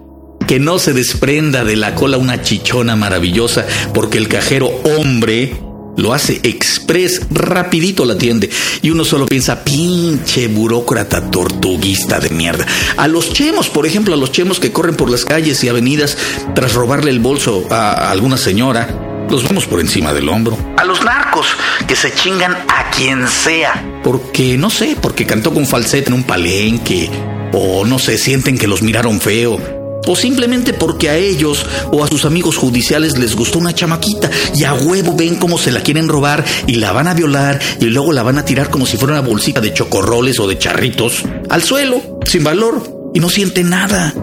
Que 0.48 0.60
no 0.60 0.80
se 0.80 0.94
desprenda 0.94 1.64
de 1.64 1.76
la 1.76 1.94
cola 1.94 2.18
una 2.18 2.42
chichona 2.42 2.96
maravillosa 2.96 3.66
porque 3.94 4.18
el 4.18 4.28
cajero 4.28 4.68
hombre 4.84 5.58
lo 5.98 6.14
hace 6.14 6.40
express, 6.44 7.22
rapidito 7.32 8.06
la 8.06 8.14
atiende. 8.14 8.50
Y 8.82 8.92
uno 8.92 9.04
solo 9.04 9.26
piensa, 9.26 9.64
pinche 9.64 10.48
burócrata 10.48 11.30
tortuguista 11.30 12.20
de 12.20 12.30
mierda. 12.30 12.66
A 12.96 13.08
los 13.08 13.34
chemos, 13.34 13.68
por 13.68 13.86
ejemplo, 13.86 14.14
a 14.14 14.18
los 14.18 14.32
chemos 14.32 14.60
que 14.60 14.72
corren 14.72 14.96
por 14.96 15.10
las 15.10 15.26
calles 15.26 15.64
y 15.64 15.70
avenidas 15.70 16.18
tras 16.56 16.74
robarle 16.76 17.12
el 17.12 17.20
bolso 17.20 17.66
a 17.70 18.12
alguna 18.12 18.38
señora, 18.38 19.26
los 19.30 19.44
vemos 19.44 19.66
por 19.66 19.82
encima 19.82 20.14
del 20.14 20.30
hombro. 20.30 20.58
A 20.78 20.86
los 20.86 21.04
narcos 21.04 21.48
que 21.88 21.96
se 21.96 22.14
chingan 22.14 22.54
a 22.54 22.90
quien 22.92 23.28
sea. 23.28 23.84
Porque, 24.04 24.58
no 24.58 24.70
sé, 24.70 24.96
porque 25.02 25.26
cantó 25.26 25.54
con 25.54 25.66
falsete 25.66 26.10
en 26.10 26.14
un 26.14 26.24
palenque. 26.24 27.10
O 27.54 27.86
no 27.86 27.98
sé, 27.98 28.18
sienten 28.18 28.58
que 28.58 28.68
los 28.68 28.82
miraron 28.82 29.20
feo 29.20 29.77
o 30.08 30.16
simplemente 30.16 30.74
porque 30.74 31.10
a 31.10 31.18
ellos 31.18 31.66
o 31.92 32.04
a 32.04 32.08
sus 32.08 32.26
amigos 32.26 32.58
judiciales 32.58 33.18
les 33.18 33.36
gustó 33.36 33.60
una 33.60 33.76
chamaquita 33.76 34.32
y 34.56 34.64
a 34.64 34.74
huevo 34.74 35.14
ven 35.16 35.36
cómo 35.36 35.58
se 35.58 35.72
la 35.72 35.82
quieren 35.82 36.08
robar 36.08 36.44
y 36.66 36.76
la 36.76 36.92
van 36.92 37.08
a 37.08 37.14
violar 37.14 37.60
y 37.80 37.86
luego 37.86 38.14
la 38.14 38.24
van 38.24 38.38
a 38.38 38.46
tirar 38.46 38.70
como 38.70 38.86
si 38.86 38.98
fuera 38.98 39.20
una 39.20 39.28
bolsita 39.28 39.62
de 39.62 39.74
chocorroles 39.74 40.40
o 40.40 40.48
de 40.48 40.58
charritos 40.58 41.24
al 41.50 41.64
suelo, 41.64 42.02
sin 42.26 42.44
valor, 42.44 43.12
y 43.14 43.20
no 43.20 43.30
sienten 43.30 43.70
nada. 43.70 44.14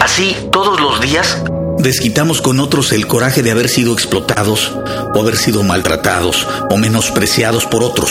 Así, 0.00 0.36
todos 0.50 0.80
los 0.80 1.00
días, 1.00 1.42
desquitamos 1.78 2.40
con 2.40 2.60
otros 2.60 2.92
el 2.92 3.06
coraje 3.06 3.42
de 3.42 3.50
haber 3.50 3.68
sido 3.68 3.92
explotados 3.92 4.72
o 5.14 5.20
haber 5.20 5.36
sido 5.36 5.62
maltratados 5.62 6.46
o 6.70 6.76
menospreciados 6.76 7.66
por 7.66 7.82
otros. 7.82 8.10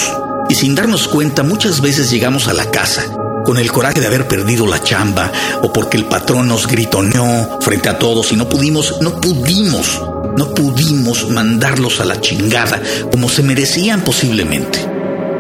Y 0.50 0.56
sin 0.56 0.76
darnos 0.76 1.08
cuenta, 1.08 1.44
muchas 1.44 1.82
veces 1.82 2.12
llegamos 2.12 2.48
a 2.48 2.54
la 2.54 2.70
casa 2.70 3.21
con 3.46 3.58
el 3.58 3.72
coraje 3.72 4.00
de 4.00 4.08
haber 4.08 4.28
perdido 4.28 4.68
la 4.68 4.82
chamba 4.82 5.32
o 5.62 5.72
porque 5.72 5.98
el 5.98 6.06
patrón 6.06 6.48
nos 6.48 6.68
gritoneó 6.68 7.60
frente 7.62 7.90
a 7.90 7.98
todos 7.98 8.32
y 8.32 8.36
no 8.36 8.48
pudimos, 8.48 9.02
no 9.02 9.20
pudimos, 9.20 10.02
no 10.38 10.54
pudimos 10.54 11.30
mandarlos 11.30 12.00
a 12.00 12.06
la 12.06 12.20
chingada 12.20 12.82
como 13.12 13.30
se 13.30 13.44
merecían 13.44 14.02
posiblemente. 14.02 14.88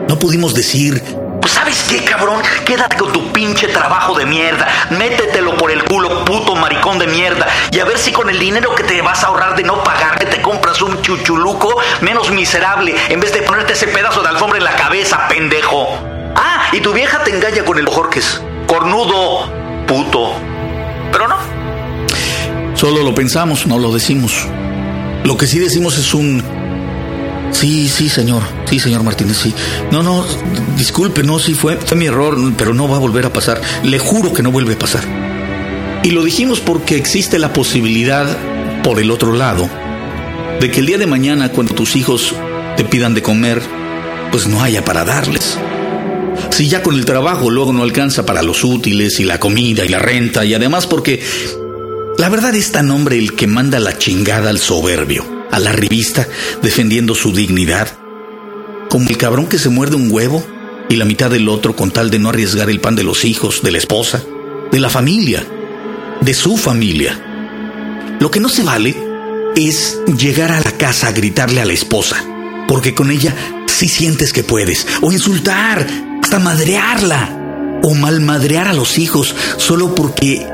No 0.08 0.20
pudimos 0.20 0.53
decir, 0.53 1.01
pues 1.41 1.53
sabes 1.53 1.86
qué, 1.89 2.03
cabrón, 2.03 2.41
quédate 2.65 2.98
con 2.98 3.12
tu 3.12 3.31
pinche 3.31 3.67
trabajo 3.67 4.13
de 4.17 4.25
mierda, 4.25 4.67
métetelo 4.91 5.58
por 5.58 5.72
el 5.72 5.84
culo, 5.84 6.24
puto 6.24 6.55
maricón 6.55 7.00
de 7.00 7.08
mierda, 7.08 7.48
y 7.72 7.79
a 7.79 7.86
ver 7.86 7.98
si 7.98 8.12
con 8.12 8.29
el 8.29 8.38
dinero 8.38 8.75
que 8.75 8.84
te 8.84 9.01
vas 9.01 9.24
a 9.24 9.27
ahorrar 9.27 9.55
de 9.55 9.63
no 9.63 9.84
pagarme 9.84 10.25
te 10.25 10.41
compras 10.41 10.81
un 10.81 11.01
chuchuluco 11.01 11.75
menos 12.01 12.29
miserable 12.29 12.96
en 13.10 13.20
vez 13.20 13.34
de 13.34 13.41
ponerte 13.41 13.74
ese 13.74 13.88
pedazo 13.88 14.22
de 14.22 14.29
alfombra 14.29 14.60
en 14.60 14.63
la 14.63 14.75
cabeza, 14.75 15.27
pendejo. 15.27 15.80
Tu 16.83 16.93
vieja 16.93 17.23
te 17.23 17.29
engaña 17.29 17.63
con 17.63 17.77
el 17.77 17.85
Jorges. 17.85 18.41
Cornudo, 18.65 19.47
puto. 19.88 20.33
Pero 21.11 21.27
no. 21.27 21.35
Solo 22.75 23.03
lo 23.03 23.13
pensamos, 23.13 23.67
no 23.67 23.77
lo 23.77 23.91
decimos. 23.93 24.47
Lo 25.23 25.38
que 25.38 25.45
sí 25.45 25.59
decimos 25.59 26.00
es 26.00 26.13
un... 26.15 26.43
Sí, 27.51 27.88
sí, 27.88 28.09
señor. 28.09 28.41
Sí, 28.67 28.79
señor 28.79 29.03
Martínez, 29.03 29.38
sí. 29.38 29.53
No, 29.91 30.01
no, 30.01 30.25
disculpe, 30.75 31.21
no, 31.21 31.38
sí 31.38 31.53
fue, 31.53 31.77
fue 31.77 31.97
mi 31.97 32.07
error, 32.07 32.35
pero 32.57 32.73
no 32.73 32.88
va 32.88 32.95
a 32.95 33.00
volver 33.00 33.27
a 33.27 33.33
pasar. 33.33 33.61
Le 33.83 34.00
juro 34.00 34.33
que 34.33 34.41
no 34.41 34.51
vuelve 34.51 34.73
a 34.73 34.79
pasar. 34.79 35.03
Y 36.03 36.09
lo 36.11 36.23
dijimos 36.23 36.61
porque 36.61 36.95
existe 36.95 37.38
la 37.38 37.53
posibilidad, 37.53 38.25
por 38.83 39.00
el 39.00 39.11
otro 39.11 39.33
lado, 39.33 39.69
de 40.59 40.71
que 40.71 40.79
el 40.79 40.88
día 40.88 40.97
de 40.97 41.05
mañana, 41.05 41.50
cuando 41.50 41.75
tus 41.75 41.95
hijos 41.95 42.33
te 42.75 42.83
pidan 42.85 43.13
de 43.13 43.21
comer, 43.21 43.61
pues 44.31 44.47
no 44.47 44.63
haya 44.63 44.83
para 44.83 45.05
darles. 45.05 45.59
Si 46.62 46.70
ya 46.70 46.84
con 46.84 46.94
el 46.94 47.06
trabajo 47.06 47.50
luego 47.50 47.74
no 47.74 47.82
alcanza 47.82 48.24
para 48.24 48.44
los 48.44 48.63
útiles 48.63 49.20
y 49.20 49.24
la 49.24 49.39
comida 49.39 49.84
y 49.84 49.89
la 49.89 49.98
renta 49.98 50.46
y 50.46 50.53
además 50.53 50.86
porque 50.86 51.20
la 52.20 52.30
verdad 52.30 52.53
es 52.53 52.72
tan 52.72 52.91
hombre 52.91 53.18
el 53.18 53.34
que 53.34 53.48
manda 53.48 53.80
la 53.80 53.98
chingada 53.98 54.51
al 54.51 54.60
soberbio, 54.60 55.25
a 55.50 55.58
la 55.58 55.72
revista 55.72 56.27
defendiendo 56.62 57.15
su 57.15 57.34
dignidad, 57.34 57.98
como 58.91 59.10
el 59.10 59.18
cabrón 59.18 59.48
que 59.48 59.58
se 59.58 59.70
muerde 59.70 59.96
un 59.96 60.12
huevo 60.12 60.46
y 60.88 60.98
la 60.98 61.06
mitad 61.06 61.32
del 61.32 61.50
otro 61.50 61.75
con 61.75 61.89
tal 61.89 62.12
de 62.12 62.20
no 62.20 62.30
arriesgar 62.30 62.70
el 62.70 62.80
pan 62.80 62.96
de 62.96 63.06
los 63.06 63.25
hijos, 63.25 63.63
de 63.63 63.72
la 63.72 63.80
esposa, 63.80 64.24
de 64.72 64.80
la 64.80 64.91
familia, 64.91 65.44
de 66.22 66.34
su 66.36 66.58
familia. 66.58 67.20
Lo 68.20 68.30
que 68.30 68.39
no 68.39 68.50
se 68.50 68.62
vale 68.62 68.96
es 69.56 70.00
llegar 70.15 70.51
a 70.51 70.62
la 70.62 70.77
casa 70.77 71.08
a 71.08 71.12
gritarle 71.12 71.60
a 71.60 71.65
la 71.65 71.74
esposa, 71.74 72.24
porque 72.68 72.94
con 72.94 73.10
ella 73.10 73.36
si 73.65 73.88
sientes 73.88 74.32
que 74.32 74.44
puedes, 74.44 74.86
o 75.01 75.12
insultar, 75.12 75.88
hasta 76.31 76.45
madrearla, 76.45 77.29
o 77.83 77.93
malmadrear 77.93 78.69
a 78.69 78.73
los 78.73 78.97
hijos 78.97 79.35
solo 79.57 79.93
porque 79.93 80.47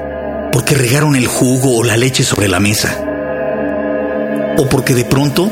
porque 0.52 0.74
regaron 0.74 1.16
el 1.16 1.28
jugo 1.28 1.78
o 1.78 1.84
la 1.84 1.96
leche 1.96 2.24
sobre 2.24 2.48
la 2.48 2.60
mesa. 2.60 3.00
O 4.58 4.68
porque 4.68 4.96
de 4.96 5.06
pronto 5.06 5.52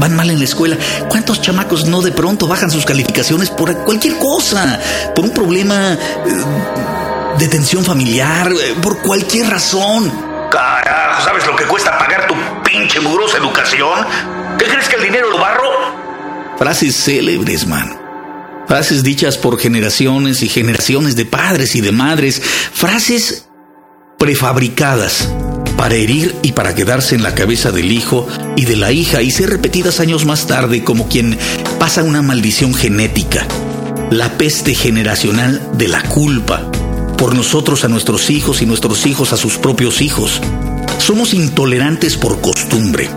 van 0.00 0.16
mal 0.16 0.30
en 0.30 0.40
la 0.40 0.44
escuela. 0.46 0.76
¿Cuántos 1.08 1.40
chamacos 1.42 1.86
no 1.86 2.02
de 2.02 2.10
pronto 2.10 2.48
bajan 2.48 2.72
sus 2.72 2.84
calificaciones 2.84 3.50
por 3.50 3.72
cualquier 3.84 4.18
cosa? 4.18 4.80
Por 5.14 5.26
un 5.26 5.30
problema 5.30 5.92
eh, 5.92 5.98
de 7.38 7.46
tensión 7.46 7.84
familiar, 7.84 8.50
eh, 8.50 8.74
por 8.82 9.00
cualquier 9.00 9.48
razón. 9.48 10.10
Carajo, 10.50 11.22
¿sabes 11.22 11.46
lo 11.46 11.54
que 11.54 11.66
cuesta 11.66 11.96
pagar 11.96 12.26
tu 12.26 12.34
pinche 12.64 12.98
mugrosa 12.98 13.38
educación? 13.38 14.04
¿Qué 14.58 14.64
crees 14.64 14.88
que 14.88 14.96
el 14.96 15.02
dinero 15.04 15.30
lo 15.30 15.38
barro? 15.38 15.70
Frases 16.58 16.96
célebres, 16.96 17.64
man. 17.64 18.01
Frases 18.72 19.02
dichas 19.02 19.36
por 19.36 19.58
generaciones 19.58 20.42
y 20.42 20.48
generaciones 20.48 21.14
de 21.14 21.26
padres 21.26 21.76
y 21.76 21.82
de 21.82 21.92
madres. 21.92 22.40
Frases 22.40 23.46
prefabricadas 24.18 25.28
para 25.76 25.94
herir 25.94 26.34
y 26.42 26.52
para 26.52 26.74
quedarse 26.74 27.14
en 27.14 27.22
la 27.22 27.34
cabeza 27.34 27.70
del 27.70 27.92
hijo 27.92 28.26
y 28.56 28.64
de 28.64 28.76
la 28.76 28.90
hija 28.90 29.20
y 29.20 29.30
ser 29.30 29.50
repetidas 29.50 30.00
años 30.00 30.24
más 30.24 30.46
tarde 30.46 30.84
como 30.84 31.06
quien 31.06 31.36
pasa 31.78 32.02
una 32.02 32.22
maldición 32.22 32.72
genética, 32.72 33.46
la 34.10 34.38
peste 34.38 34.74
generacional 34.74 35.60
de 35.74 35.88
la 35.88 36.02
culpa, 36.04 36.70
por 37.18 37.34
nosotros 37.34 37.84
a 37.84 37.88
nuestros 37.88 38.30
hijos 38.30 38.62
y 38.62 38.64
nuestros 38.64 39.04
hijos 39.04 39.34
a 39.34 39.36
sus 39.36 39.58
propios 39.58 40.00
hijos. 40.00 40.40
Somos 40.96 41.34
intolerantes 41.34 42.16
por 42.16 42.40
costumbre, 42.40 43.10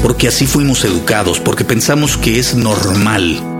porque 0.00 0.28
así 0.28 0.46
fuimos 0.46 0.84
educados, 0.84 1.40
porque 1.40 1.64
pensamos 1.64 2.16
que 2.16 2.38
es 2.38 2.54
normal 2.54 3.51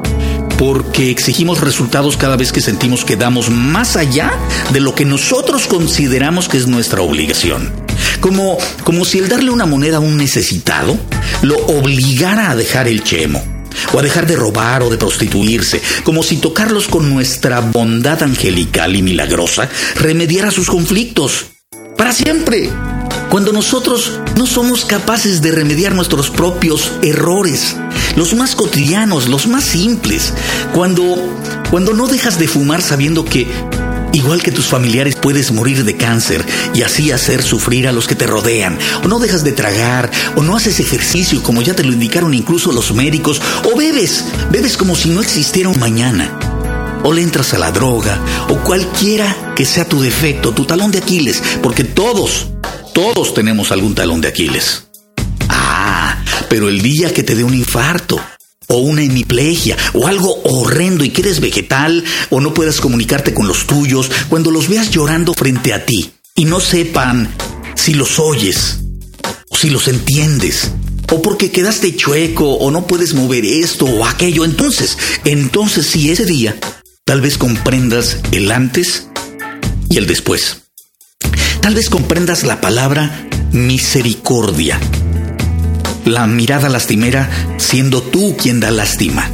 porque 0.62 1.10
exigimos 1.10 1.60
resultados 1.60 2.16
cada 2.16 2.36
vez 2.36 2.52
que 2.52 2.60
sentimos 2.60 3.04
que 3.04 3.16
damos 3.16 3.50
más 3.50 3.96
allá 3.96 4.30
de 4.72 4.78
lo 4.78 4.94
que 4.94 5.04
nosotros 5.04 5.66
consideramos 5.66 6.48
que 6.48 6.56
es 6.56 6.68
nuestra 6.68 7.02
obligación. 7.02 7.72
Como, 8.20 8.58
como 8.84 9.04
si 9.04 9.18
el 9.18 9.28
darle 9.28 9.50
una 9.50 9.66
moneda 9.66 9.96
a 9.96 10.00
un 10.00 10.16
necesitado 10.16 10.96
lo 11.42 11.56
obligara 11.66 12.52
a 12.52 12.54
dejar 12.54 12.86
el 12.86 13.02
chemo 13.02 13.42
o 13.92 13.98
a 13.98 14.02
dejar 14.02 14.28
de 14.28 14.36
robar 14.36 14.84
o 14.84 14.88
de 14.88 14.98
prostituirse, 14.98 15.82
como 16.04 16.22
si 16.22 16.36
tocarlos 16.36 16.86
con 16.86 17.12
nuestra 17.12 17.58
bondad 17.58 18.22
angelical 18.22 18.94
y 18.94 19.02
milagrosa 19.02 19.68
remediara 19.96 20.52
sus 20.52 20.68
conflictos. 20.68 21.46
Para 21.96 22.12
siempre. 22.12 22.70
Cuando 23.32 23.50
nosotros 23.50 24.20
no 24.36 24.46
somos 24.46 24.84
capaces 24.84 25.40
de 25.40 25.52
remediar 25.52 25.94
nuestros 25.94 26.28
propios 26.28 26.92
errores, 27.00 27.74
los 28.14 28.34
más 28.34 28.54
cotidianos, 28.54 29.26
los 29.26 29.46
más 29.46 29.64
simples, 29.64 30.34
cuando, 30.74 31.02
cuando 31.70 31.94
no 31.94 32.08
dejas 32.08 32.38
de 32.38 32.46
fumar 32.46 32.82
sabiendo 32.82 33.24
que 33.24 33.48
Igual 34.12 34.42
que 34.42 34.52
tus 34.52 34.66
familiares 34.66 35.16
puedes 35.16 35.50
morir 35.50 35.84
de 35.84 35.96
cáncer 35.96 36.44
y 36.74 36.82
así 36.82 37.10
hacer 37.10 37.42
sufrir 37.42 37.88
a 37.88 37.92
los 37.92 38.06
que 38.06 38.14
te 38.14 38.26
rodean. 38.26 38.78
O 39.02 39.08
no 39.08 39.18
dejas 39.18 39.44
de 39.44 39.52
tragar, 39.52 40.10
o 40.36 40.42
no 40.42 40.54
haces 40.54 40.80
ejercicio 40.80 41.42
como 41.42 41.62
ya 41.62 41.74
te 41.74 41.84
lo 41.84 41.94
indicaron 41.94 42.34
incluso 42.34 42.70
los 42.72 42.92
médicos, 42.92 43.40
o 43.72 43.74
bebes, 43.74 44.26
bebes 44.50 44.76
como 44.76 44.94
si 44.94 45.08
no 45.08 45.22
existiera 45.22 45.70
un 45.70 45.80
mañana. 45.80 46.38
O 47.04 47.14
le 47.14 47.22
entras 47.22 47.54
a 47.54 47.58
la 47.58 47.72
droga, 47.72 48.20
o 48.50 48.58
cualquiera 48.58 49.54
que 49.56 49.64
sea 49.64 49.88
tu 49.88 50.02
defecto, 50.02 50.52
tu 50.52 50.66
talón 50.66 50.90
de 50.90 50.98
Aquiles, 50.98 51.42
porque 51.62 51.82
todos, 51.82 52.51
todos 52.92 53.34
tenemos 53.34 53.72
algún 53.72 53.94
talón 53.94 54.20
de 54.20 54.28
Aquiles. 54.28 54.84
Ah, 55.48 56.22
pero 56.48 56.68
el 56.68 56.82
día 56.82 57.12
que 57.12 57.22
te 57.22 57.34
dé 57.34 57.44
un 57.44 57.54
infarto, 57.54 58.20
o 58.68 58.76
una 58.78 59.02
hemiplegia, 59.02 59.76
o 59.92 60.06
algo 60.06 60.40
horrendo 60.44 61.04
y 61.04 61.10
quedes 61.10 61.40
vegetal, 61.40 62.04
o 62.30 62.40
no 62.40 62.54
puedas 62.54 62.80
comunicarte 62.80 63.34
con 63.34 63.48
los 63.48 63.66
tuyos, 63.66 64.10
cuando 64.28 64.50
los 64.50 64.68
veas 64.68 64.90
llorando 64.90 65.34
frente 65.34 65.72
a 65.74 65.84
ti 65.84 66.12
y 66.34 66.44
no 66.44 66.60
sepan 66.60 67.28
si 67.74 67.94
los 67.94 68.18
oyes, 68.18 68.80
o 69.48 69.56
si 69.56 69.70
los 69.70 69.88
entiendes, 69.88 70.70
o 71.10 71.20
porque 71.20 71.50
quedaste 71.50 71.94
chueco, 71.96 72.54
o 72.54 72.70
no 72.70 72.86
puedes 72.86 73.14
mover 73.14 73.44
esto 73.44 73.84
o 73.84 74.06
aquello, 74.06 74.44
entonces, 74.44 74.96
entonces 75.24 75.86
sí, 75.86 76.10
ese 76.10 76.24
día, 76.24 76.58
tal 77.04 77.20
vez 77.20 77.36
comprendas 77.36 78.18
el 78.32 78.50
antes 78.50 79.08
y 79.90 79.98
el 79.98 80.06
después. 80.06 80.61
Tal 81.62 81.74
vez 81.74 81.88
comprendas 81.88 82.42
la 82.42 82.60
palabra 82.60 83.08
misericordia. 83.52 84.78
La 86.04 86.26
mirada 86.26 86.68
lastimera 86.68 87.30
siendo 87.56 88.02
tú 88.02 88.36
quien 88.36 88.60
da 88.60 88.70
lástima. 88.70 89.30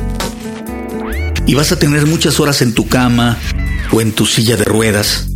Y 1.46 1.54
vas 1.54 1.72
a 1.72 1.78
tener 1.78 2.06
muchas 2.06 2.38
horas 2.38 2.60
en 2.60 2.74
tu 2.74 2.86
cama 2.86 3.38
o 3.90 4.02
en 4.02 4.12
tu 4.12 4.26
silla 4.26 4.56
de 4.56 4.64
ruedas 4.64 5.28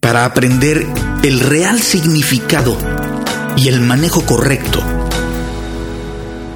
para 0.00 0.26
aprender 0.26 0.86
el 1.22 1.40
real 1.40 1.80
significado 1.80 2.76
y 3.56 3.68
el 3.68 3.80
manejo 3.80 4.24
correcto 4.26 4.84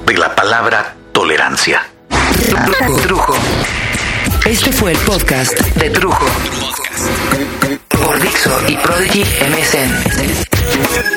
de 0.05 0.17
la 0.17 0.35
palabra 0.35 0.95
tolerancia. 1.11 1.81
Trujo. 3.03 3.35
Este 4.45 4.71
fue 4.71 4.91
el 4.91 4.97
podcast 4.99 5.59
de 5.59 5.89
Trujo. 5.89 6.25
Dixo 8.37 8.51
y 8.67 8.77
Prodigy 8.77 9.23
MSN. 9.49 11.16